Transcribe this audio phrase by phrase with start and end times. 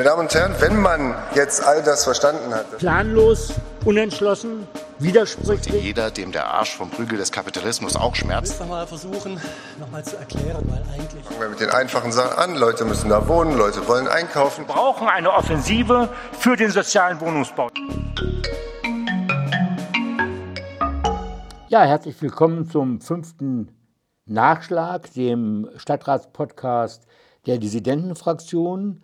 [0.00, 2.78] Meine Damen und Herren, wenn man jetzt all das verstanden hat.
[2.78, 3.52] Planlos,
[3.84, 4.66] unentschlossen,
[4.98, 5.84] widersprüchlich.
[5.84, 8.54] Jeder, dem der Arsch vom Prügel des Kapitalismus auch schmerzt.
[8.54, 9.38] Ich will mal versuchen,
[9.78, 11.22] nochmal zu erklären, weil eigentlich.
[11.22, 12.56] Fangen wir mit den einfachen Sachen an.
[12.56, 14.66] Leute müssen da wohnen, Leute wollen einkaufen.
[14.66, 17.68] Wir brauchen eine Offensive für den sozialen Wohnungsbau.
[21.68, 23.70] Ja, herzlich willkommen zum fünften
[24.24, 27.04] Nachschlag, dem Stadtratspodcast
[27.44, 29.02] der Dissidentenfraktion.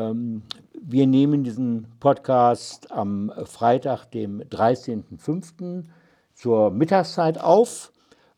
[0.00, 0.42] Ähm,
[0.80, 5.84] wir nehmen diesen Podcast am Freitag, dem 13.05.
[6.34, 7.92] zur Mittagszeit auf.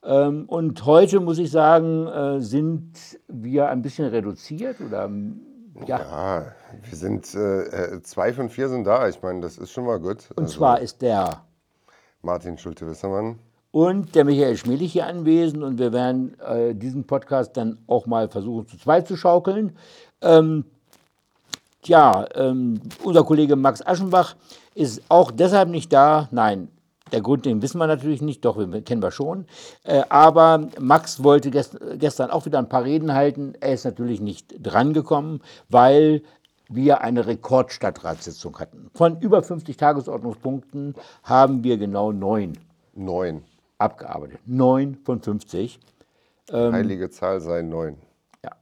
[0.05, 2.98] Ähm, und heute muss ich sagen, äh, sind
[3.29, 5.09] wir ein bisschen reduziert oder
[5.87, 5.98] ja.
[6.01, 6.52] ja
[6.83, 9.09] wir sind äh, äh, zwei von vier sind da.
[9.09, 10.30] Ich meine, das ist schon mal gut.
[10.35, 11.45] Und also, zwar ist der
[12.23, 13.38] Martin Schulte-Wissermann
[13.71, 18.29] und der Michael Schmelich hier anwesend und wir werden äh, diesen Podcast dann auch mal
[18.29, 19.77] versuchen zu zweit zu schaukeln.
[20.21, 20.65] Ähm,
[21.83, 24.37] Tja, ähm, unser Kollege Max Aschenbach
[24.75, 26.29] ist auch deshalb nicht da.
[26.30, 26.69] Nein,
[27.11, 29.47] der Grund, den wissen wir natürlich nicht, doch, den kennen wir schon.
[29.83, 33.55] Äh, aber Max wollte gest gestern auch wieder ein paar Reden halten.
[33.61, 36.23] Er ist natürlich nicht drangekommen, weil
[36.69, 38.89] wir eine Rekordstadtratssitzung hatten.
[38.95, 42.52] Von über 50 Tagesordnungspunkten haben wir genau neun.
[42.95, 43.43] Neun.
[43.79, 44.39] Abgearbeitet.
[44.46, 45.80] Neun von 50.
[46.51, 47.96] Ähm, Heilige Zahl sei neun.
[48.45, 48.52] Ja.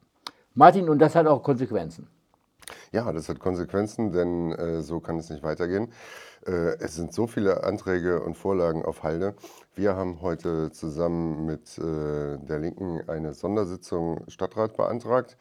[0.55, 2.09] Martin, und das hat auch Konsequenzen.
[2.93, 5.93] Ja, das hat Konsequenzen, denn äh, so kann es nicht weitergehen.
[6.45, 9.37] Äh, es sind so viele Anträge und Vorlagen auf Halde.
[9.75, 15.37] Wir haben heute zusammen mit äh, der Linken eine Sondersitzung Stadtrat beantragt.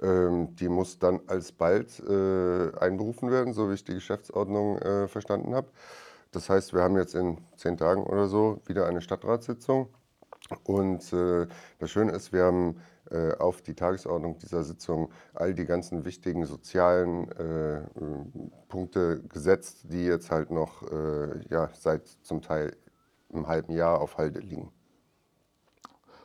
[0.00, 5.54] Ähm, die muss dann alsbald äh, einberufen werden, so wie ich die Geschäftsordnung äh, verstanden
[5.54, 5.68] habe.
[6.32, 9.88] Das heißt, wir haben jetzt in zehn Tagen oder so wieder eine Stadtratssitzung.
[10.64, 11.46] Und äh,
[11.78, 12.76] das Schöne ist, wir haben
[13.10, 17.82] äh, auf die Tagesordnung dieser Sitzung all die ganzen wichtigen sozialen äh,
[18.68, 22.76] Punkte gesetzt, die jetzt halt noch äh, ja, seit zum Teil
[23.32, 24.70] einem halben Jahr auf Halde liegen.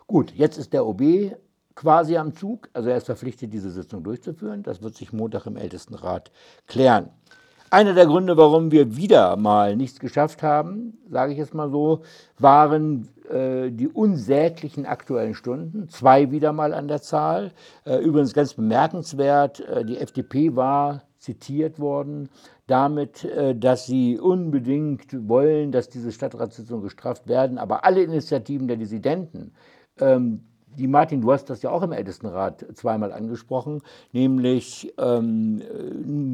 [0.07, 1.01] Gut, jetzt ist der OB
[1.75, 4.63] quasi am Zug, also er ist verpflichtet, diese Sitzung durchzuführen.
[4.63, 6.31] Das wird sich Montag im Ältestenrat
[6.67, 7.09] klären.
[7.71, 12.01] Einer der Gründe, warum wir wieder mal nichts geschafft haben, sage ich jetzt mal so,
[12.39, 17.51] waren die unsäglichen aktuellen Stunden, zwei wieder mal an der Zahl.
[17.85, 22.29] Äh, übrigens ganz bemerkenswert, äh, die FDP war zitiert worden
[22.67, 28.77] damit, äh, dass sie unbedingt wollen, dass diese Stadtratssitzungen gestraft werden, aber alle Initiativen der
[28.77, 29.53] Dissidenten,
[29.99, 30.45] ähm,
[30.77, 33.81] die Martin, du hast das ja auch im Ältestenrat zweimal angesprochen,
[34.11, 35.61] nämlich ähm,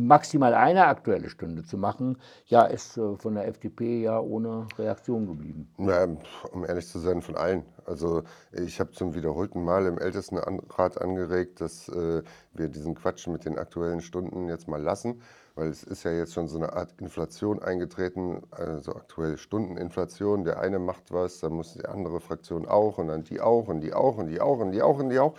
[0.07, 5.27] maximal eine aktuelle Stunde zu machen, ja, ist äh, von der FDP ja ohne Reaktion
[5.27, 5.69] geblieben.
[5.77, 6.07] Ja,
[6.51, 7.63] um ehrlich zu sein, von allen.
[7.85, 13.45] Also ich habe zum wiederholten Mal im Ältestenrat angeregt, dass äh, wir diesen Quatsch mit
[13.45, 15.21] den aktuellen Stunden jetzt mal lassen
[15.55, 20.43] weil es ist ja jetzt schon so eine Art Inflation eingetreten, also aktuell Stundeninflation.
[20.43, 23.81] Der eine macht was, dann muss die andere Fraktion auch und dann die auch und
[23.81, 25.35] die auch und die auch und die auch und die auch.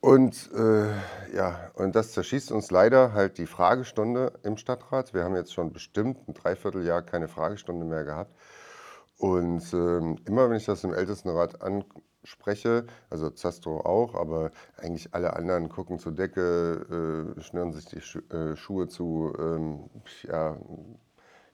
[0.00, 0.88] Und äh,
[1.34, 5.14] ja, und das zerschießt uns leider halt die Fragestunde im Stadtrat.
[5.14, 8.32] Wir haben jetzt schon bestimmt ein Dreivierteljahr keine Fragestunde mehr gehabt.
[9.18, 11.84] Und äh, immer wenn ich das im Ältestenrat an,
[12.24, 18.00] spreche, also Zastro auch, aber eigentlich alle anderen gucken zur Decke, äh, schnüren sich die
[18.00, 19.90] Schu äh, Schuhe zu, ähm,
[20.24, 20.56] ja,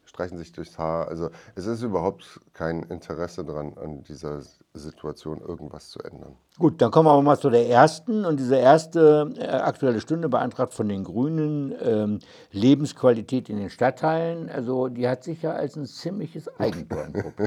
[0.04, 1.08] streichen sich durchs Haar.
[1.08, 4.42] Also es ist überhaupt kein Interesse daran, an dieser
[4.74, 6.36] Situation irgendwas zu ändern.
[6.56, 8.24] Gut, dann kommen wir mal zu der ersten.
[8.24, 12.20] Und diese erste äh, aktuelle Stunde beantragt von den Grünen ähm,
[12.52, 14.48] Lebensqualität in den Stadtteilen.
[14.48, 17.40] Also die hat sich ja als ein ziemliches Eigentor entpuppt.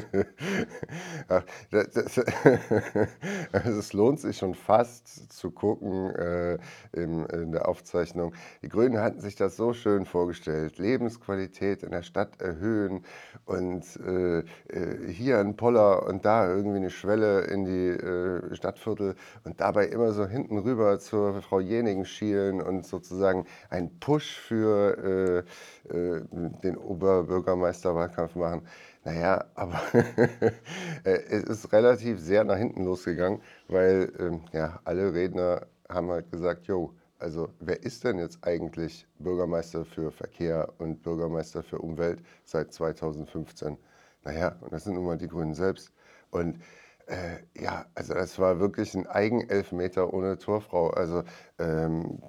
[3.53, 6.57] also es lohnt sich schon fast zu gucken äh,
[6.91, 8.33] in, in der Aufzeichnung.
[8.61, 10.79] Die Grünen hatten sich das so schön vorgestellt.
[10.79, 13.05] Lebensqualität in der Stadt erhöhen
[13.45, 18.53] und äh, äh hier ein Poller und da irgendwie eine Schwelle in die äh,
[18.97, 24.39] Stadtviertel und dabei immer so hinten rüber zur Frau Jenigen schielen und sozusagen ein Push
[24.39, 25.45] für
[25.89, 26.21] äh, äh,
[26.63, 28.61] den Oberbürgermeisterwahlkampf machen.
[29.03, 29.81] Naja, aber
[31.03, 36.67] es ist relativ sehr nach hinten losgegangen, weil ähm, ja, alle Redner haben halt gesagt,
[36.67, 42.73] jo, also wer ist denn jetzt eigentlich Bürgermeister für Verkehr und Bürgermeister für Umwelt seit
[42.73, 43.77] 2015?
[44.23, 45.91] Naja, und das sind nun mal die Grünen selbst.
[46.29, 46.59] Und
[47.07, 50.89] äh, ja, also das war wirklich ein Eigenelfmeter ohne Torfrau.
[50.89, 51.23] Also
[51.57, 52.21] ähm,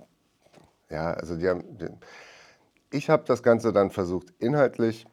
[0.90, 1.64] ja, also die haben.
[1.78, 1.88] Die,
[2.90, 5.06] ich habe das Ganze dann versucht, inhaltlich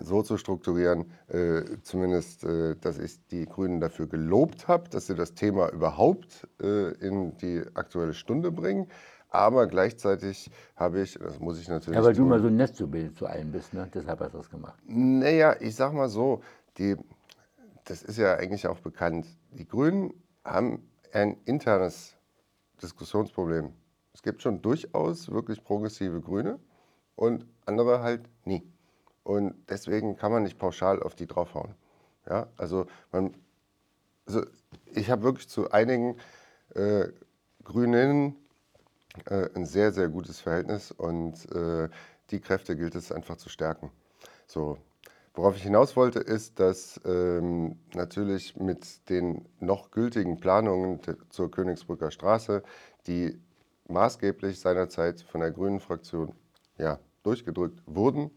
[0.00, 5.16] so zu strukturieren, äh, zumindest, äh, dass ich die Grünen dafür gelobt habe, dass sie
[5.16, 8.86] das Thema überhaupt äh, in die aktuelle Stunde bringen.
[9.28, 11.96] Aber gleichzeitig habe ich, das muss ich natürlich.
[11.96, 13.88] Ja, weil du tun, mal so nett zu, zu allen bist, ne?
[13.92, 14.78] deshalb hast du das gemacht.
[14.86, 16.42] Naja, ich sag mal so,
[16.78, 16.96] die,
[17.90, 19.26] das ist ja eigentlich auch bekannt.
[19.50, 20.14] Die Grünen
[20.44, 22.16] haben ein internes
[22.80, 23.72] Diskussionsproblem.
[24.14, 26.60] Es gibt schon durchaus wirklich progressive Grüne
[27.16, 28.62] und andere halt nie.
[29.24, 31.74] Und deswegen kann man nicht pauschal auf die draufhauen.
[32.28, 33.34] Ja, also, man,
[34.24, 34.44] also
[34.86, 36.16] ich habe wirklich zu einigen
[36.76, 37.08] äh,
[37.64, 38.36] Grünen
[39.26, 41.88] äh, ein sehr, sehr gutes Verhältnis und äh,
[42.30, 43.90] die Kräfte gilt es einfach zu stärken.
[44.46, 44.78] So,
[45.34, 51.00] worauf ich hinaus wollte, ist, dass ähm, natürlich mit den noch gültigen Planungen
[51.30, 52.62] zur Königsbrücker Straße,
[53.06, 53.40] die
[53.88, 56.34] maßgeblich seinerzeit von der Grünen Fraktion
[56.78, 58.30] ja, durchgedrückt wurden,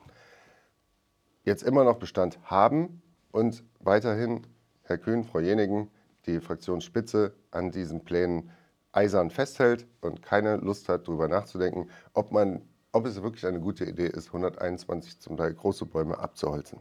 [1.43, 3.01] jetzt immer noch Bestand haben
[3.31, 4.47] und weiterhin
[4.83, 5.89] Herr Kühn, Frau Jenigen,
[6.25, 8.51] die Fraktionsspitze an diesen Plänen
[8.91, 12.61] eisern festhält und keine Lust hat, darüber nachzudenken, ob, man,
[12.93, 16.79] ob es wirklich eine gute Idee ist, 121 zum Teil große Bäume abzuholzen.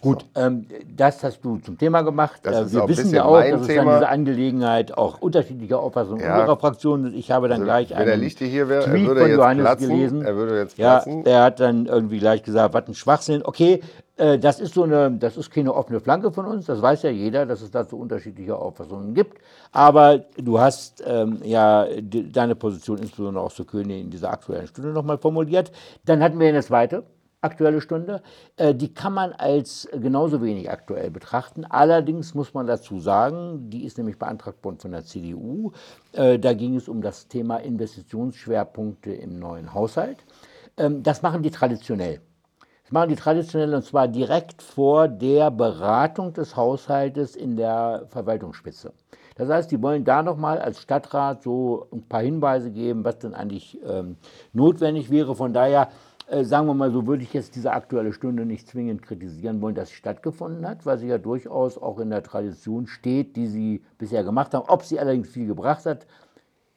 [0.00, 2.40] Gut, ähm, das hast du zum Thema gemacht.
[2.44, 3.84] Das Äh, wir wissen ja auch, dass es Thema.
[3.84, 6.40] dann diese Angelegenheit auch unterschiedlicher Auffassungen Ja.
[6.40, 7.14] unserer Fraktion ist.
[7.14, 9.28] Ich habe dann Also, gleich wenn der einen Lichte hier wäre, er Tweet würde von
[9.28, 9.88] jetzt Johannes platzen.
[9.90, 10.22] gelesen.
[10.22, 11.24] Er würde jetzt ja, platzen.
[11.24, 13.42] der hat dann irgendwie gleich gesagt, was ein Schwachsinn.
[13.44, 13.82] Okay,
[14.16, 16.66] das ist so eine, das ist keine offene Flanke von uns.
[16.66, 19.38] Das weiß ja jeder, dass es dazu unterschiedliche Auffassungen gibt.
[19.72, 24.66] Aber du hast ähm, ja die, deine Position insbesondere auch zu König in dieser aktuellen
[24.66, 25.72] Stunde nochmal formuliert.
[26.04, 27.04] Dann hatten wir eine zweite.
[27.44, 28.22] Aktuelle Stunde,
[28.56, 31.64] äh, die kann man als genauso wenig aktuell betrachten.
[31.64, 35.72] Allerdings muss man dazu sagen, die ist nämlich beantragt worden von der CDU.
[36.12, 40.18] Äh, da ging es um das Thema Investitionsschwerpunkte im neuen Haushalt.
[40.76, 42.20] Ähm, das machen die traditionell.
[42.82, 48.92] Das machen die traditionell und zwar direkt vor der Beratung des Haushaltes in der Verwaltungsspitze.
[49.36, 53.34] Das heißt, die wollen da nochmal als Stadtrat so ein paar Hinweise geben, was denn
[53.34, 54.16] eigentlich ähm,
[54.52, 55.34] notwendig wäre.
[55.34, 55.88] Von daher,
[56.28, 59.74] äh, sagen wir mal so, würde ich jetzt diese aktuelle Stunde nicht zwingend kritisieren wollen,
[59.74, 63.82] dass sie stattgefunden hat, weil sie ja durchaus auch in der Tradition steht, die sie
[63.98, 64.68] bisher gemacht haben.
[64.68, 66.06] Ob sie allerdings viel gebracht hat,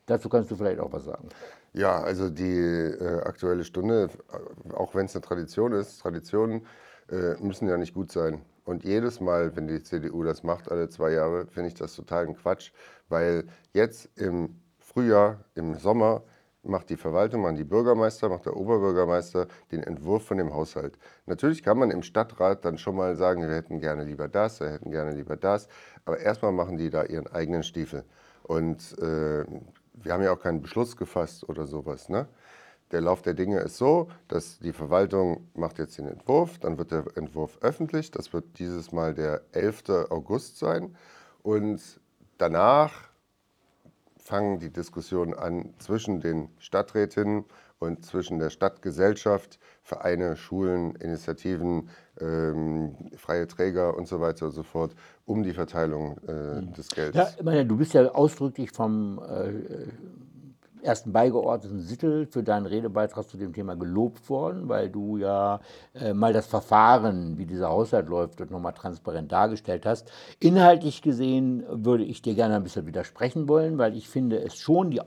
[0.05, 1.27] dazu kannst du vielleicht auch was sagen.
[1.77, 6.65] Ja, also die äh, aktuelle Stunde, äh, auch wenn es eine Tradition ist, Traditionen
[7.11, 8.41] äh, müssen ja nicht gut sein.
[8.63, 12.33] Und jedes Mal, wenn die CDU das macht, alle zwei Jahre, finde ich das totalen
[12.35, 12.71] Quatsch,
[13.09, 13.43] weil
[13.73, 16.23] jetzt im Frühjahr, im Sommer
[16.63, 20.97] macht die Verwaltung, machen die Bürgermeister, macht der Oberbürgermeister den Entwurf von dem Haushalt.
[21.25, 24.71] Natürlich kann man im Stadtrat dann schon mal sagen, wir hätten gerne lieber das, wir
[24.71, 25.67] hätten gerne lieber das,
[26.05, 28.05] aber erstmal machen die da ihren eigenen Stiefel.
[28.43, 29.43] Und äh,
[30.05, 32.09] wir haben ja auch keinen Beschluss gefasst oder sowas.
[32.09, 32.27] Ne?
[32.91, 36.91] Der Lauf der Dinge ist so, dass die Verwaltung macht jetzt den Entwurf, dann wird
[36.91, 38.11] der Entwurf öffentlich.
[38.11, 39.89] Das wird dieses Mal der 11.
[40.11, 40.95] August sein.
[41.41, 41.81] Und
[42.37, 43.09] danach
[44.17, 47.45] fangen die Diskussionen an zwischen den Stadträtinnen
[47.79, 51.89] und zwischen der Stadtgesellschaft, Vereine, Schulen, Initiativen,
[52.19, 54.95] ähm, freie Träger und so weiter und so fort,
[55.25, 57.15] um die Verteilung äh, des Geldes.
[57.15, 59.89] Ja, ich meine, du bist ja ausdrücklich vom äh,
[60.85, 65.59] ersten Beigeordneten Sittel für deinen Redebeitrag zu dem Thema gelobt worden, weil du ja
[65.93, 70.11] äh, mal das Verfahren, wie dieser Haushalt läuft, dort nochmal transparent dargestellt hast.
[70.39, 74.91] Inhaltlich gesehen würde ich dir gerne ein bisschen widersprechen wollen, weil ich finde es schon
[74.91, 75.01] die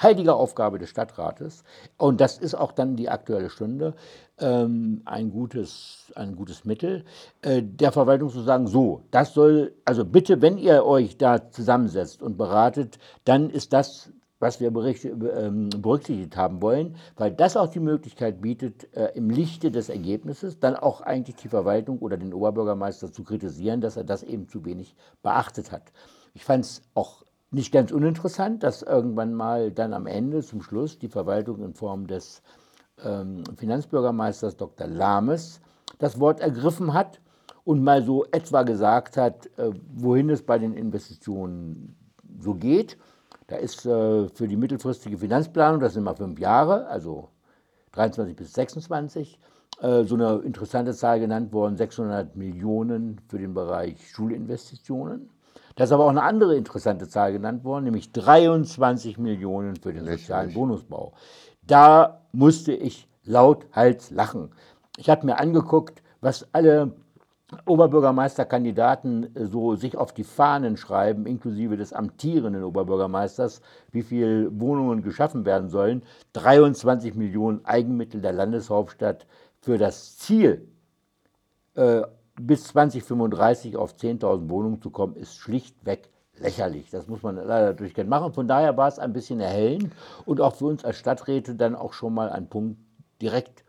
[0.00, 1.64] heilige Aufgabe des Stadtrates,
[1.96, 3.94] und das ist auch dann die aktuelle Stunde,
[4.38, 7.04] ähm, ein, gutes, ein gutes Mittel,
[7.42, 12.22] äh, der Verwaltung zu sagen, so, das soll, also bitte, wenn ihr euch da zusammensetzt
[12.22, 17.80] und beratet, dann ist das was wir ähm, berücksichtigt haben wollen, weil das auch die
[17.80, 23.12] Möglichkeit bietet, äh, im Lichte des Ergebnisses dann auch eigentlich die Verwaltung oder den Oberbürgermeister
[23.12, 25.82] zu kritisieren, dass er das eben zu wenig beachtet hat.
[26.34, 30.98] Ich fand es auch nicht ganz uninteressant, dass irgendwann mal dann am Ende, zum Schluss,
[30.98, 32.42] die Verwaltung in Form des
[33.04, 34.86] ähm, Finanzbürgermeisters Dr.
[34.86, 35.60] Lames
[35.98, 37.20] das Wort ergriffen hat
[37.64, 41.96] und mal so etwa gesagt hat, äh, wohin es bei den Investitionen
[42.38, 42.98] so geht.
[43.46, 47.30] Da ist äh, für die mittelfristige Finanzplanung, das sind mal fünf Jahre, also
[47.92, 49.38] 23 bis 26,
[49.80, 55.30] äh, so eine interessante Zahl genannt worden, 600 Millionen für den Bereich Schulinvestitionen.
[55.78, 60.06] Da ist aber auch eine andere interessante Zahl genannt worden, nämlich 23 Millionen für den
[60.06, 61.12] sozialen Bonusbau.
[61.64, 64.50] Da musste ich lauthals lachen.
[64.96, 66.94] Ich habe mir angeguckt, was alle
[67.64, 75.04] Oberbürgermeisterkandidaten äh, so sich auf die Fahnen schreiben, inklusive des amtierenden Oberbürgermeisters, wie viele Wohnungen
[75.04, 76.02] geschaffen werden sollen.
[76.32, 79.28] 23 Millionen Eigenmittel der Landeshauptstadt
[79.60, 80.66] für das Ziel,
[81.76, 82.02] äh,
[82.40, 86.90] bis 2035 auf 10.000 Wohnungen zu kommen, ist schlichtweg lächerlich.
[86.90, 88.32] Das muss man leider durchgehend machen.
[88.32, 89.92] Von daher war es ein bisschen erhellend
[90.24, 92.78] und auch für uns als Stadträte dann auch schon mal ein Punkt
[93.20, 93.64] direkt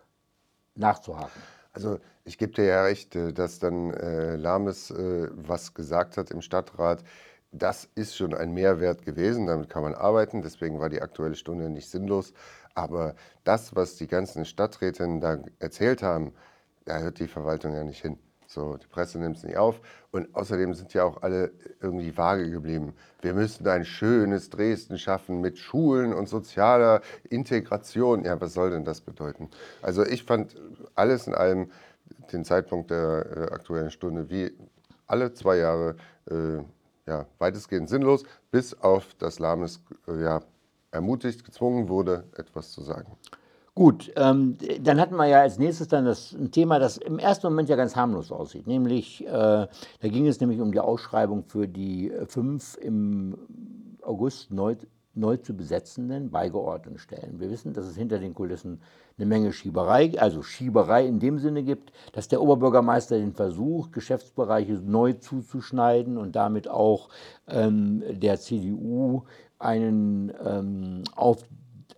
[0.76, 1.42] nachzuhaken.
[1.74, 6.32] Also ich gebe dir ja recht, äh, dass dann äh, Lames äh, was gesagt hat
[6.32, 7.04] im Stadtrat.
[7.52, 11.70] Das ist schon ein Mehrwert gewesen, damit kann man arbeiten, deswegen war die Aktuelle Stunde
[11.70, 12.34] nicht sinnlos.
[12.76, 16.34] Aber das, was die ganzen Stadträtinnen da erzählt haben,
[16.86, 18.20] da hört die Verwaltung ja nicht hin.
[18.52, 19.80] So, die Presse nimmt es nicht auf.
[20.10, 21.52] Und außerdem sind ja auch alle
[21.82, 22.96] irgendwie vage geblieben.
[23.22, 28.26] Wir müssen ein schönes Dresden schaffen mit Schulen und sozialer Integration.
[28.26, 29.50] Ja, was soll denn das bedeuten?
[29.84, 30.56] Also ich fand
[30.96, 31.70] alles in allem
[32.34, 34.52] den Zeitpunkt der äh, aktuellen Stunde wie
[35.06, 35.96] alle zwei Jahre
[36.32, 36.64] äh,
[37.06, 40.42] ja, weitestgehend sinnlos, bis auf das Lames äh, ja,
[40.90, 43.16] ermutigt, gezwungen wurde, etwas zu sagen.
[43.76, 47.48] Gut, ähm, dann hatten wir ja als nächstes dann das ein Thema, das im ersten
[47.48, 48.68] Moment ja ganz harmlos aussieht.
[48.68, 49.68] Nämlich, äh, da
[50.02, 53.38] ging es nämlich um die Ausschreibung für die äh, fünf im
[54.02, 54.76] August neu,
[55.14, 57.40] neu zu besetzenden beigeordneten Stellen.
[57.40, 58.82] Wir wissen, dass es hinter den Kulissen
[59.18, 64.74] eine Menge Schieberei, also Schieberei in dem Sinne gibt, dass der Oberbürgermeister den Versuch, Geschäftsbereiche
[64.74, 67.10] neu zuzuschneiden und damit auch
[67.48, 69.24] ähm, der CDU
[69.60, 71.44] einen ähm, auf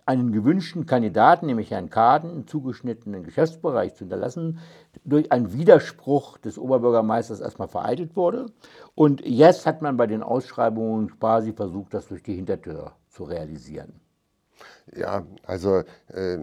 [0.06, 4.58] einen gewünschten Kandidaten, nämlich Herrn Kaden, einen zugeschnittenen Geschäftsbereich zu hinterlassen,
[5.04, 8.46] durch einen Widerspruch des Oberbürgermeisters erstmal vereitelt wurde.
[8.94, 14.00] Und jetzt hat man bei den Ausschreibungen quasi versucht, das durch die Hintertür zu realisieren.
[14.94, 16.38] Ja, also äh,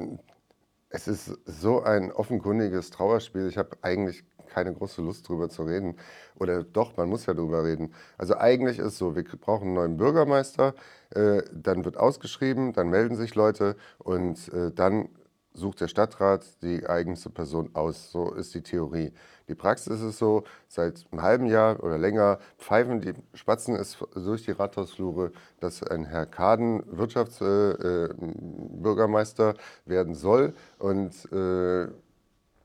[0.89, 3.47] es ist so ein offenkundiges Trauerspiel.
[3.47, 5.95] Ich habe eigentlich keine große Lust drüber zu reden.
[6.35, 7.93] Oder doch, man muss ja drüber reden.
[8.17, 10.73] Also eigentlich ist es so, wir brauchen einen neuen Bürgermeister,
[11.11, 15.09] äh, dann wird ausgeschrieben, dann melden sich Leute und äh, dann
[15.53, 18.11] sucht der Stadtrat die eigenste Person aus.
[18.11, 19.11] So ist die Theorie.
[19.47, 24.45] Die Praxis ist so, seit einem halben Jahr oder länger pfeifen die Spatzen es durch
[24.45, 30.53] die Rathausflure, dass ein Herr Kaden Wirtschaftsbürgermeister äh, äh werden soll.
[30.77, 31.87] Und äh,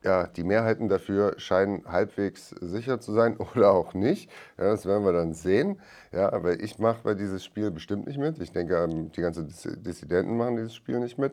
[0.04, 4.30] ja, die Mehrheiten dafür scheinen halbwegs sicher zu sein oder auch nicht.
[4.58, 5.80] Ja, das werden wir dann sehen.
[6.12, 8.38] Ja, aber ich mache bei dieses Spiel bestimmt nicht mit.
[8.38, 9.49] Ich denke, ähm, die ganzen
[9.82, 11.32] Dissidenten machen dieses Spiel nicht mit.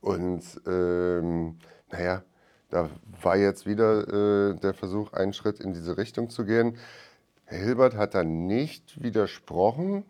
[0.00, 1.56] Und ähm,
[1.90, 2.22] naja,
[2.70, 2.90] da
[3.22, 6.76] war jetzt wieder äh, der Versuch, einen Schritt in diese Richtung zu gehen.
[7.44, 10.04] Herr Hilbert hat da nicht widersprochen.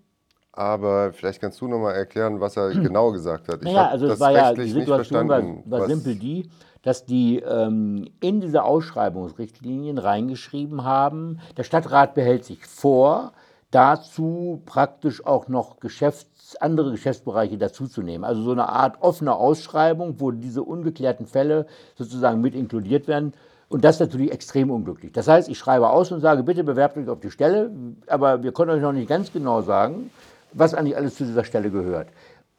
[0.54, 3.61] Aber vielleicht kannst du noch mal erklären, was er genau gesagt hat.
[3.62, 6.50] Ich naja, also es war ja, die Situation war, war simpel die,
[6.83, 13.33] dass die ähm, in diese Ausschreibungsrichtlinien reingeschrieben haben, der Stadtrat behält sich vor,
[13.71, 18.25] dazu praktisch auch noch Geschäfts-, andere Geschäftsbereiche dazuzunehmen.
[18.25, 23.33] Also so eine Art offene Ausschreibung, wo diese ungeklärten Fälle sozusagen mit inkludiert werden.
[23.69, 25.12] Und das ist natürlich extrem unglücklich.
[25.12, 27.71] Das heißt, ich schreibe aus und sage, bitte bewerbt euch auf die Stelle,
[28.07, 30.11] aber wir können euch noch nicht ganz genau sagen,
[30.53, 32.09] was eigentlich alles zu dieser Stelle gehört.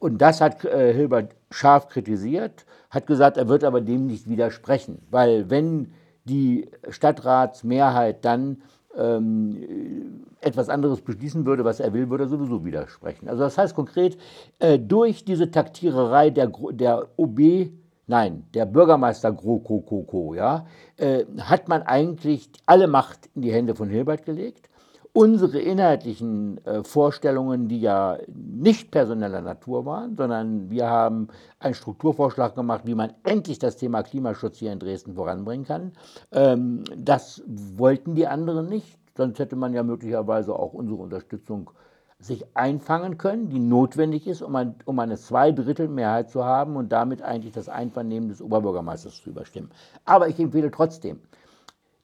[0.03, 4.97] Und das hat äh, Hilbert scharf kritisiert, hat gesagt, er wird aber dem nicht widersprechen,
[5.09, 5.93] weil wenn
[6.25, 8.63] die Stadtratsmehrheit dann
[8.97, 13.29] ähm, etwas anderes beschließen würde, was er will, würde er sowieso widersprechen.
[13.29, 14.17] Also das heißt konkret,
[14.59, 17.69] äh, durch diese Taktiererei der, der OB,
[18.05, 20.65] nein, der Bürgermeister GroKoKo, ja,
[20.97, 24.67] äh, hat man eigentlich alle Macht in die Hände von Hilbert gelegt
[25.13, 31.27] unsere inhaltlichen äh, Vorstellungen, die ja nicht personeller Natur waren, sondern wir haben
[31.59, 35.91] einen Strukturvorschlag gemacht, wie man endlich das Thema Klimaschutz hier in Dresden voranbringen kann.
[36.31, 41.69] Ähm, das wollten die anderen nicht, sonst hätte man ja möglicherweise auch unsere Unterstützung
[42.17, 47.21] sich einfangen können, die notwendig ist, um, ein, um eine Zweidrittelmehrheit zu haben und damit
[47.21, 49.69] eigentlich das Einvernehmen des Oberbürgermeisters zu überstimmen.
[50.05, 51.19] Aber ich empfehle trotzdem,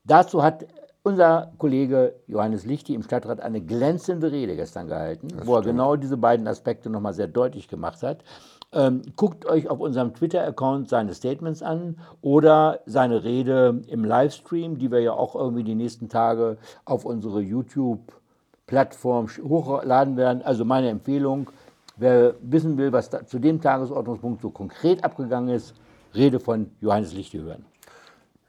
[0.04, 0.66] dazu hat
[1.04, 5.96] unser Kollege Johannes Lichti im Stadtrat eine glänzende Rede gestern gehalten, das wo er genau
[5.96, 8.24] diese beiden Aspekte nochmal sehr deutlich gemacht hat.
[8.72, 14.92] Ähm, guckt euch auf unserem Twitter-Account seine Statements an oder seine Rede im Livestream, die
[14.92, 20.44] wir ja auch irgendwie die nächsten Tage auf unsere YouTube-Plattform hochladen werden.
[20.44, 21.50] Also meine Empfehlung,
[21.98, 25.74] wer wissen will, was zu dem Tagesordnungspunkt so konkret abgegangen ist,
[26.14, 27.66] Rede von Johannes Lichti hören.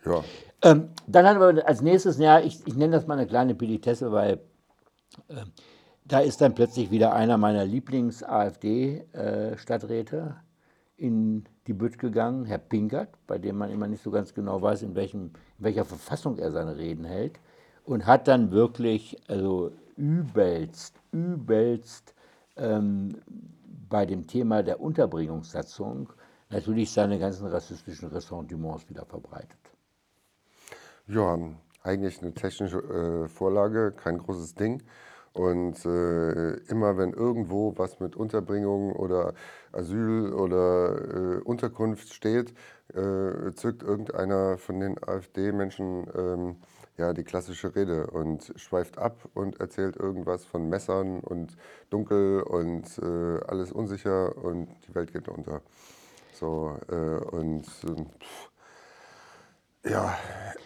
[0.05, 0.23] Ja.
[0.63, 4.13] Ähm, dann haben wir als nächstes, ja, ich, ich nenne das mal eine kleine Petitesse,
[4.13, 4.41] weil
[5.29, 5.47] äh,
[6.05, 13.09] da ist dann plötzlich wieder einer meiner Lieblings-AfD-Stadträte äh, in die Bütt gegangen, Herr Pinkert,
[13.27, 16.51] bei dem man immer nicht so ganz genau weiß, in, welchem, in welcher Verfassung er
[16.51, 17.41] seine Reden hält,
[17.85, 22.15] und hat dann wirklich, also übelst, übelst
[22.57, 23.17] ähm,
[23.89, 26.13] bei dem Thema der Unterbringungssatzung
[26.51, 29.70] natürlich seine ganzen rassistischen Ressentiments wieder verbreitet.
[31.13, 31.37] Ja,
[31.83, 34.81] eigentlich eine technische äh, Vorlage, kein großes Ding.
[35.33, 39.35] Und äh, immer wenn irgendwo was mit Unterbringung oder
[39.73, 42.55] Asyl oder äh, Unterkunft steht,
[42.95, 46.57] äh, zückt irgendeiner von den AfD-Menschen ähm,
[46.97, 51.57] ja, die klassische Rede und schweift ab und erzählt irgendwas von Messern und
[51.91, 55.61] dunkel und äh, alles unsicher und die Welt geht unter.
[56.33, 56.95] So, äh,
[57.35, 58.05] und äh,
[59.85, 60.15] ja,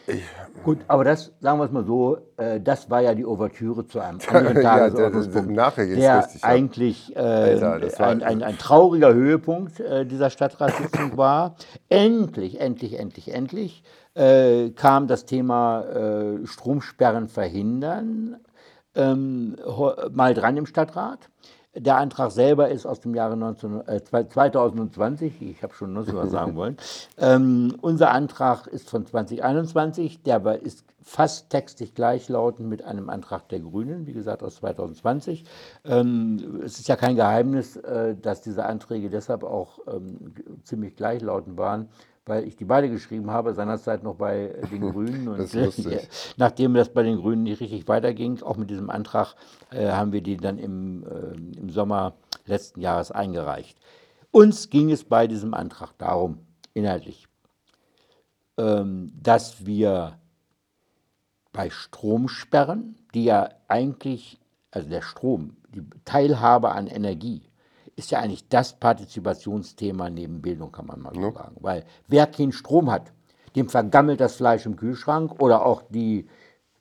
[0.07, 0.23] ich.
[0.65, 4.01] Gut, aber das, sagen wir es mal so, äh, das war ja die Ouvertüre zu
[4.01, 5.55] einem anderen Ja, Tagesordnungspunkt, der-
[5.99, 11.57] der richtig eigentlich äh, Alter, ein, ein, ein trauriger Höhepunkt äh, dieser Stadtratssitzung war.
[11.89, 13.83] Endlich, endlich, endlich, endlich
[14.15, 18.37] äh, kam das Thema äh, Stromsperren verhindern
[18.95, 19.57] ähm,
[20.13, 21.19] mal dran im Stadtrat.
[21.77, 26.15] Der Antrag selber ist aus dem Jahre 19, äh, zwei- 2020, ich habe schon 19
[26.17, 26.77] was sagen wollen.
[27.19, 33.49] Ähm, unser Antrag ist von 2021, der war- ist fast textlich gleichlautend mit einem Antrag
[33.49, 35.45] der Grünen, wie gesagt aus 2020.
[35.85, 41.59] Ähm, es ist ja kein Geheimnis, äh, dass diese Anträge deshalb auch ähm, ziemlich gleichlautend
[41.59, 41.89] waren,
[42.27, 45.29] weil ich die beide geschrieben habe, seinerzeit noch bei äh, den Grünen.
[45.29, 49.35] Und äh, nachdem das bei den Grünen nicht richtig weiterging, auch mit diesem Antrag,
[49.71, 52.15] äh, haben wir die dann im, äh, im Sommer
[52.47, 53.79] letzten Jahres eingereicht.
[54.31, 56.39] Uns ging es bei diesem Antrag darum,
[56.73, 57.29] inhaltlich,
[58.59, 60.19] ähm, dass wir
[61.53, 64.41] bei Stromsperren, die ja eigentlich,
[64.71, 67.43] also der Strom, die Teilhabe an Energie,
[67.97, 71.57] ist ja eigentlich das Partizipationsthema neben Bildung, kann man mal so sagen.
[71.61, 73.13] Weil wer keinen Strom hat,
[73.57, 76.27] dem vergammelt das Fleisch im Kühlschrank oder auch die,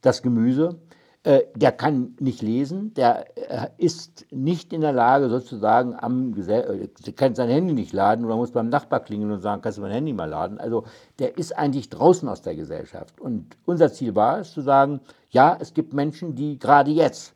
[0.00, 0.80] das Gemüse.
[1.22, 6.90] Äh, der kann nicht lesen, der äh, ist nicht in der Lage, sozusagen am Gesell
[7.06, 9.82] äh, kann sein Handy nicht laden oder muss beim Nachbar klingeln und sagen, kannst du
[9.82, 10.58] mein Handy mal laden.
[10.58, 10.84] Also
[11.18, 13.20] der ist eigentlich draußen aus der Gesellschaft.
[13.22, 17.33] Und unser Ziel war es zu sagen, ja, es gibt Menschen, die gerade jetzt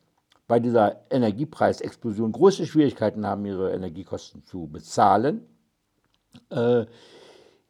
[0.48, 5.46] bei dieser Energiepreisexplosion große Schwierigkeiten haben, ihre Energiekosten zu bezahlen,
[6.50, 6.86] äh,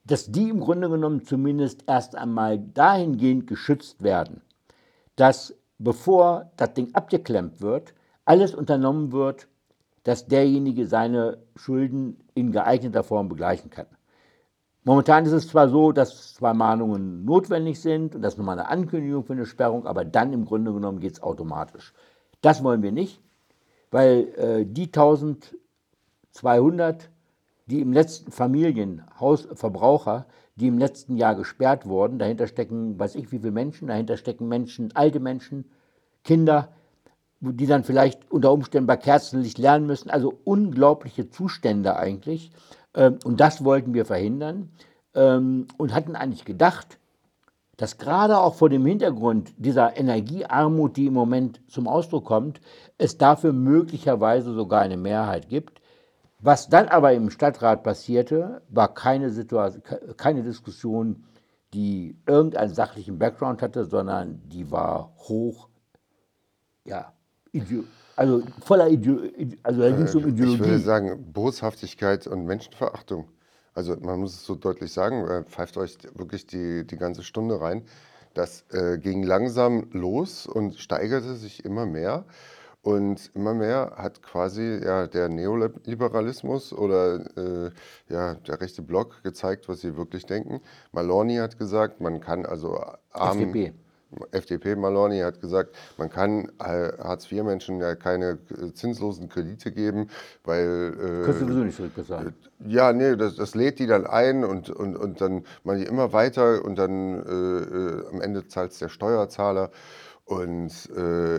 [0.04, 4.40] dass die im Grunde genommen zumindest erst einmal dahingehend geschützt werden,
[5.16, 9.48] dass bevor das Ding abgeklemmt wird, alles unternommen wird,
[10.04, 13.86] dass derjenige seine Schulden in geeigneter Form begleichen kann.
[14.84, 18.68] Momentan ist es zwar so, dass zwei Mahnungen notwendig sind und das ist nochmal eine
[18.68, 21.92] Ankündigung für eine Sperrung, aber dann im Grunde genommen geht es automatisch.
[22.40, 23.20] Das wollen wir nicht,
[23.90, 27.10] weil äh, die 1200,
[27.66, 33.14] die im letzten Familien, Haus, Verbraucher, die im letzten Jahr gesperrt wurden, dahinter stecken, weiß
[33.14, 35.70] ich wie viele Menschen, dahinter stecken Menschen, alte Menschen,
[36.24, 36.72] Kinder,
[37.40, 40.10] die dann vielleicht unter Umständen bei Kerzenlicht lernen müssen.
[40.10, 42.50] Also unglaubliche Zustände eigentlich.
[42.94, 44.70] Ähm, Und das wollten wir verhindern
[45.14, 46.98] ähm, und hatten eigentlich gedacht,
[47.78, 52.60] dass gerade auch vor dem Hintergrund dieser Energiearmut, die im Moment zum Ausdruck kommt,
[52.98, 55.80] es dafür möglicherweise sogar eine Mehrheit gibt.
[56.40, 59.82] Was dann aber im Stadtrat passierte, war keine, Situation,
[60.16, 61.24] keine Diskussion,
[61.72, 65.68] die irgendeinen sachlichen Background hatte, sondern die war hoch,
[66.84, 67.12] ja,
[68.16, 69.20] also voller Ideo
[69.62, 70.78] also da ging es um Ich würde Ideologie.
[70.78, 73.28] sagen, Boshaftigkeit und Menschenverachtung.
[73.74, 77.60] Also man muss es so deutlich sagen, äh, pfeift euch wirklich die, die ganze Stunde
[77.60, 77.82] rein.
[78.34, 82.24] Das äh, ging langsam los und steigerte sich immer mehr.
[82.82, 87.70] Und immer mehr hat quasi ja, der Neoliberalismus oder äh,
[88.08, 90.60] ja, der rechte Block gezeigt, was sie wirklich denken.
[90.92, 93.74] Maloney hat gesagt, man kann also armen, FDP.
[94.32, 100.08] FDP Maloney hat gesagt, man kann äh, Hartz-IV-Menschen ja keine äh, zinslosen Kredite geben,
[100.44, 100.92] weil
[101.24, 102.34] Kannst du äh, sowieso nicht zurückbezahlen.
[102.66, 106.12] ja, nee, das, das lädt die dann ein und, und, und dann machen die immer
[106.12, 109.70] weiter und dann äh, äh, am Ende zahlt es der Steuerzahler.
[110.28, 111.36] Und äh,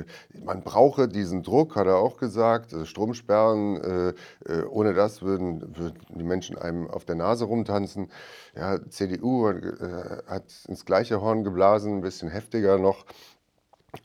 [0.00, 0.04] äh,
[0.44, 4.14] man brauche diesen Druck, hat er auch gesagt, äh, Stromsperren, äh,
[4.52, 8.10] äh, ohne das würden, würden die Menschen einem auf der Nase rumtanzen.
[8.56, 9.46] Ja, CDU
[10.26, 13.06] hat, ins gleiche Horn geblasen, ein bisschen heftiger noch.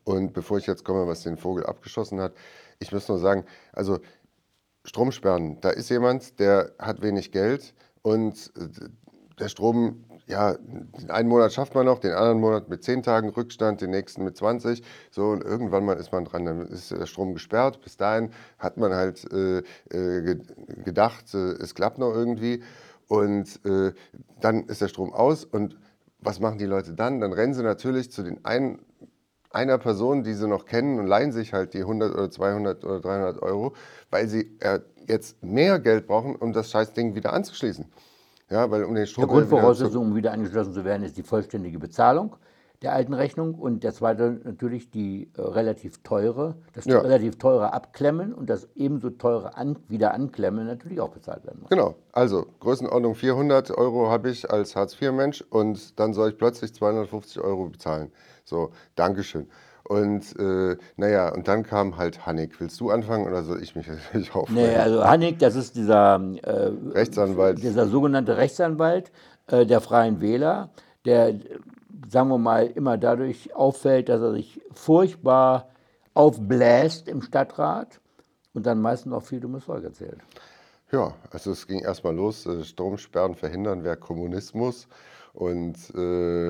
[0.03, 2.33] Und bevor ich jetzt komme, was den Vogel abgeschossen hat,
[2.77, 3.97] ich muss nur sagen, also
[4.85, 7.73] Stromsperren, da ist jemand, der hat wenig Geld
[8.03, 8.53] und
[9.39, 13.29] der Strom, ja, den einen Monat schafft man noch, den anderen Monat mit 10 Tagen
[13.29, 14.83] Rückstand, den nächsten mit 20.
[15.11, 17.81] So, und irgendwann mal ist man dran, dann ist der Strom gesperrt.
[17.81, 20.41] Bis dahin hat man halt äh, äh, ge-
[20.83, 22.61] gedacht, äh, es klappt noch irgendwie.
[23.07, 23.93] Und äh,
[24.41, 25.45] dann ist der Strom aus.
[25.45, 25.77] Und
[26.19, 27.21] was machen die Leute dann?
[27.21, 28.79] Dann rennen sie natürlich zu den einen
[29.51, 32.99] einer Person, die sie noch kennen und leihen sich halt die 100 oder 200 oder
[32.99, 33.73] 300 Euro,
[34.11, 37.85] weil sie äh, jetzt mehr Geld brauchen, um das Scheißding wieder anzuschließen.
[38.49, 41.79] Ja, weil um den Strom Die Grundvoraussetzung, um wieder angeschlossen zu werden, ist die vollständige
[41.79, 42.35] Bezahlung.
[42.83, 46.99] der alten Rechnung und der zweite natürlich die äh, relativ teure, das Ja.
[46.99, 51.69] relativ teure Abklemmen und das ebenso teure an, wieder Anklemmen natürlich auch bezahlt werden muss.
[51.71, 57.41] Genau, also Größenordnung 400 Euro habe ich als Hartz-IV-Mensch und dann soll ich plötzlich 250
[57.41, 58.11] Euro bezahlen.
[58.45, 59.47] So, Dankeschön.
[59.87, 62.59] Und äh, naja, und dann kam halt Hannik.
[62.59, 64.61] Willst du anfangen oder soll ich mich natürlich aufregen?
[64.61, 67.63] Nee, also Hannig, das ist dieser, äh, Rechtsanwalt.
[67.63, 69.13] dieser sogenannte Rechtsanwalt
[69.47, 70.71] äh, der Freien Wähler,
[71.05, 71.35] der,
[72.09, 75.69] sagen wir mal, immer dadurch auffällt, dass er sich furchtbar
[76.13, 78.01] aufbläst im Stadtrat
[78.53, 80.17] und dann meistens auch viel dummes Zeug erzählt.
[80.91, 84.89] Ja, also es ging erstmal los, äh, Stromsperren verhindern wäre Kommunismus
[85.37, 86.49] und äh,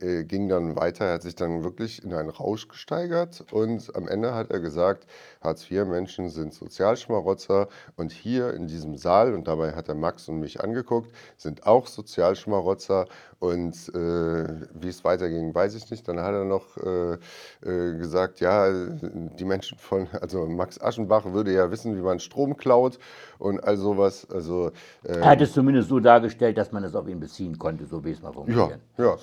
[0.00, 4.06] äh, ging dann weiter, er hat sich dann wirklich in einen Rausch gesteigert und am
[4.06, 5.06] Ende hat er gesagt,
[5.42, 10.62] Hartz-IV-Menschen sind Sozialschmarotzer und hier in diesem Saal, und dabei hat er Max und mich
[10.62, 13.06] angeguckt, sind auch Sozialschmarotzer
[13.40, 16.06] und äh, wie es weiterging, weiß ich nicht.
[16.08, 21.52] Dann hat er noch äh, äh, gesagt, ja, die Menschen von, also Max Aschenbach würde
[21.52, 22.98] ja wissen, wie man Strom klaut
[23.38, 24.26] und all sowas.
[24.30, 24.72] Also
[25.04, 28.04] äh, Er hat es zumindest so dargestellt, dass man es auf ihn beziehen konnte, so
[28.04, 28.80] wie es mal ja, funktioniert.
[28.98, 29.16] ja.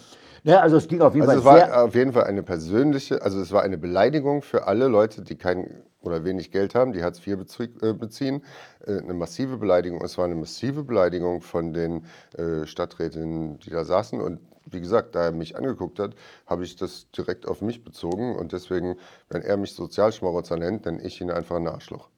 [0.44, 2.44] Ja, also es ging auf jeden Also es Fall sehr, war auf jeden Fall eine
[2.44, 6.94] persönliche, also es war eine Beleidigung für alle Leute, die kein oder wenig Geld haben,
[6.94, 7.40] die Hartz IV
[7.82, 8.44] äh, beziehen.
[8.86, 10.04] Äh, Eine massive Beleidigung.
[10.04, 12.06] Es war eine massive Beleidigung von den
[12.38, 14.22] äh, Stadträtinnen, die da saßen.
[14.22, 16.16] Und wie gesagt, da er mich angeguckt hat,
[16.46, 18.36] habe ich das direkt auf mich bezogen.
[18.36, 18.98] Und deswegen,
[19.30, 22.10] wenn er mich Sozialschmarotzer nennt, nenne ich ihn einfach ein Arschloch.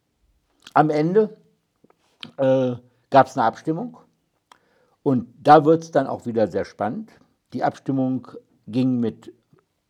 [0.73, 1.37] Am Ende
[2.37, 2.73] äh,
[3.09, 3.97] gab es eine Abstimmung
[5.07, 7.13] und da wird es dann auch wieder sehr spannend.
[7.53, 8.27] Die Abstimmung
[8.67, 9.33] ging mit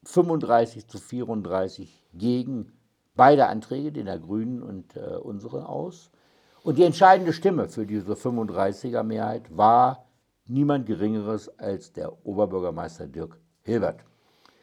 [0.04, 2.72] 35 zu 34 gegen
[3.16, 6.12] beide Anträge, den der Grünen und äh, unsere, aus.
[6.62, 10.06] Und die entscheidende Stimme für diese 35er-Mehrheit war
[10.46, 14.02] niemand Geringeres als der Oberbürgermeister Dirk Hilbert.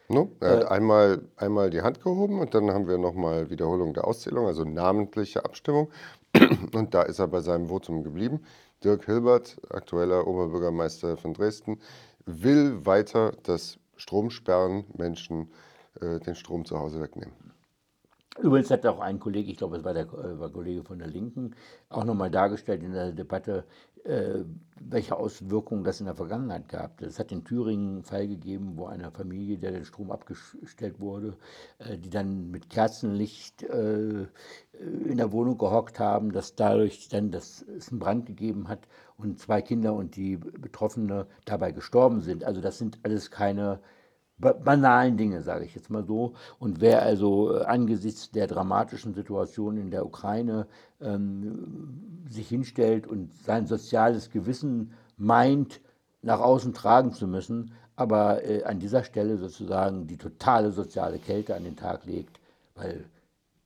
[0.08, 0.30] No?
[0.38, 0.56] Er Äh.
[0.58, 4.62] hat einmal, einmal die Hand gehoben und dann haben wir nochmal Wiederholung der Auszählung, also
[4.62, 5.90] namentliche Abstimmung.
[6.72, 8.40] Und da ist er bei seinem Votum geblieben.
[8.84, 11.80] Dirk Hilbert, aktueller Oberbürgermeister von Dresden,
[12.26, 15.50] will weiter das Stromsperren Menschen
[16.00, 17.32] äh, den Strom zu Hause wegnehmen.
[18.40, 21.06] Übrigens hat auch ein Kollege, ich glaube, es war der äh, war Kollege von der
[21.08, 21.54] Linken,
[21.88, 23.64] auch nochmal dargestellt in der Debatte,
[24.90, 27.00] welche Auswirkungen das in der Vergangenheit gab.
[27.00, 31.36] Es hat in Thüringen einen Fall gegeben, wo eine Familie, der der Strom abgestellt wurde,
[31.78, 34.26] äh, die dann mit Kerzenlicht äh,
[34.72, 38.80] in der Wohnung gehockt haben, dass dadurch dann das, es einen Brand gegeben hat
[39.16, 42.44] und zwei Kinder und die Betroffene dabei gestorben sind.
[42.44, 43.80] Also das sind alles keine
[44.38, 46.34] banalen Dinge, sage ich jetzt mal so.
[46.58, 50.66] Und wer also äh, angesichts der dramatischen Situation in der Ukraine
[51.00, 55.80] ähm, sich hinstellt und sein soziales Gewissen meint,
[56.22, 61.54] nach außen tragen zu müssen, aber äh, an dieser Stelle sozusagen die totale soziale Kälte
[61.54, 62.40] an den Tag legt,
[62.74, 63.04] weil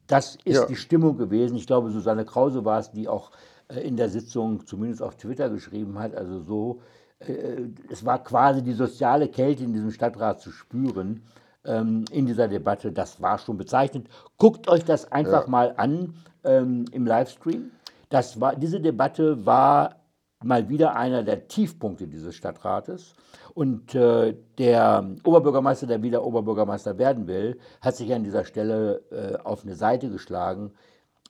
[0.06, 0.66] das ist Ja.
[0.66, 1.56] die Stimmung gewesen.
[1.56, 3.30] Ich glaube, Susanne Krause war es, die auch
[3.68, 6.14] äh, in der Sitzung zumindest auf Twitter geschrieben hat.
[6.14, 6.80] Also so,
[7.20, 11.22] es war quasi die soziale Kälte in diesem Stadtrat zu spüren
[11.64, 12.92] ähm, in dieser Debatte.
[12.92, 14.08] Das war schon bezeichnet.
[14.36, 17.70] Guckt euch das einfach mal an ähm, im Livestream.
[18.08, 19.96] Das war, diese Debatte war
[20.42, 23.14] mal wieder einer der Tiefpunkte dieses Stadtrates.
[23.54, 29.36] Und äh, der Oberbürgermeister, der wieder Oberbürgermeister werden will, hat sich an dieser Stelle äh,
[29.42, 30.72] auf eine Seite geschlagen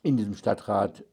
[0.03, 1.05] in diesem Stadtrat,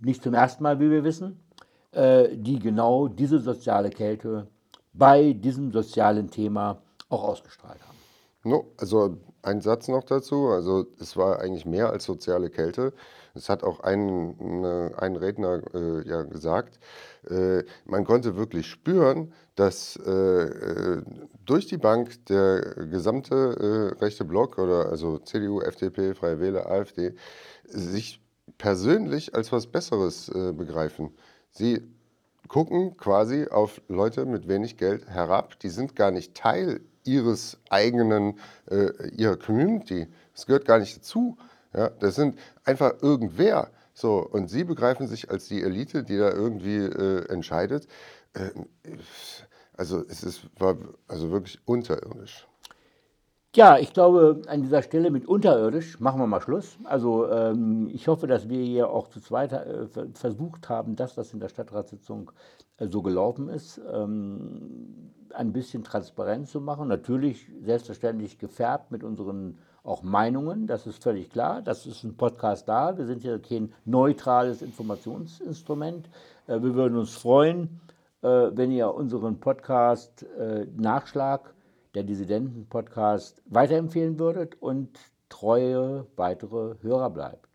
[0.00, 1.51] nicht zum ersten Mal, wie wir wissen, äh,
[1.94, 4.46] die genau diese soziale Kälte
[4.94, 7.98] bei diesem sozialen Thema auch ausgestrahlt haben.
[8.44, 10.48] No, also ein Satz noch dazu.
[10.48, 12.92] Also es war eigentlich mehr als soziale Kälte.
[13.34, 16.78] Es hat auch ein, eine, ein Redner äh, ja gesagt,
[17.28, 21.02] äh, man konnte wirklich spüren, dass äh, äh,
[21.44, 27.14] durch die Bank der gesamte äh, rechte Block oder also CDU, FDP, Freie Wähler, AfD
[27.64, 28.20] sich
[28.58, 31.12] persönlich als was Besseres äh, begreifen.
[31.52, 31.82] Sie
[32.48, 35.58] gucken quasi auf Leute mit wenig Geld herab.
[35.60, 38.38] Die sind gar nicht Teil ihres eigenen,
[38.70, 40.08] äh, ihrer Community.
[40.34, 41.36] Das gehört gar nicht dazu.
[41.74, 43.70] Ja, das sind einfach irgendwer.
[43.94, 47.86] So, und sie begreifen sich als die Elite, die da irgendwie äh, entscheidet.
[48.34, 48.50] Äh,
[49.74, 50.76] also es ist, war
[51.08, 52.46] also wirklich unterirdisch.
[53.54, 56.78] Ja, ich glaube, an dieser Stelle mit unterirdisch machen wir mal Schluss.
[56.84, 61.14] Also ähm, ich hoffe, dass wir hier auch zu zweit äh, ver- versucht haben, dass
[61.14, 62.32] das in der Stadtratssitzung
[62.78, 66.88] äh, so gelaufen ist, ähm, ein bisschen transparent zu machen.
[66.88, 71.60] Natürlich selbstverständlich gefärbt mit unseren auch Meinungen, das ist völlig klar.
[71.60, 72.96] Das ist ein Podcast da.
[72.96, 76.08] Wir sind ja kein neutrales Informationsinstrument.
[76.46, 77.80] Äh, wir würden uns freuen,
[78.22, 81.52] äh, wenn ihr unseren Podcast äh, Nachschlag
[81.94, 87.48] der Dissidenten-Podcast weiterempfehlen würdet und treue weitere Hörer bleibt.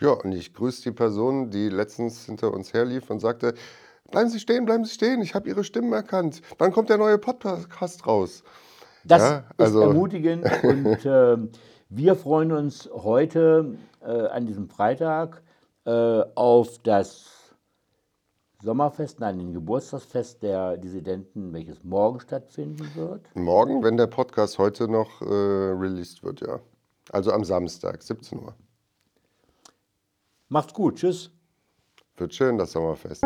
[0.00, 3.54] Ja, und ich grüße die Person, die letztens hinter uns herlief und sagte,
[4.10, 6.42] bleiben Sie stehen, bleiben Sie stehen, ich habe Ihre Stimmen erkannt.
[6.58, 8.42] Wann kommt der neue Podcast raus?
[9.04, 11.36] Das Ja, also- ist ermutigend und äh,
[11.88, 15.42] wir freuen uns heute äh, an diesem Freitag
[15.84, 15.90] äh,
[16.34, 17.39] auf das
[18.62, 23.24] Sommerfest, nein, den Geburtstagsfest der Dissidenten, welches morgen stattfinden wird.
[23.34, 26.60] Morgen, wenn der Podcast heute noch äh, released wird, ja.
[27.10, 28.54] Also am Samstag, 17 Uhr.
[30.48, 31.30] Macht's gut, tschüss.
[32.16, 33.24] Wird schön, das Sommerfest.